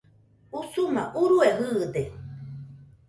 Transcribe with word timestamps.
Usuma 0.59 1.03
urue 1.21 1.49
jɨɨde 1.59 2.03